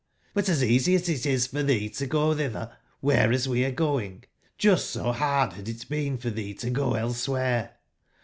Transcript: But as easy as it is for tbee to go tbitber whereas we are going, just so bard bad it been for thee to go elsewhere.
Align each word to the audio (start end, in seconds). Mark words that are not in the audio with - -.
But 0.33 0.49
as 0.49 0.63
easy 0.63 0.95
as 0.95 1.07
it 1.07 1.27
is 1.27 1.45
for 1.45 1.61
tbee 1.63 1.95
to 1.97 2.07
go 2.07 2.33
tbitber 2.33 2.73
whereas 3.01 3.47
we 3.47 3.63
are 3.65 3.71
going, 3.71 4.23
just 4.57 4.89
so 4.89 5.13
bard 5.13 5.51
bad 5.51 5.69
it 5.69 5.87
been 5.89 6.17
for 6.17 6.31
thee 6.31 6.55
to 6.55 6.71
go 6.71 6.95
elsewhere. 6.95 7.75